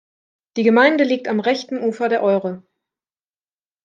[0.57, 2.63] Die Gemeinde liegt am rechten Ufer der Eure.